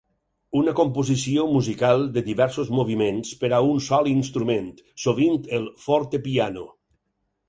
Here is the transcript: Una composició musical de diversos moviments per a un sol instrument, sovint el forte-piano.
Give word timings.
Una 0.59 0.71
composició 0.77 1.43
musical 1.49 2.05
de 2.15 2.23
diversos 2.29 2.71
moviments 2.77 3.33
per 3.43 3.51
a 3.57 3.59
un 3.73 3.83
sol 3.89 4.09
instrument, 4.13 4.71
sovint 5.05 5.37
el 5.59 5.69
forte-piano. 5.85 6.65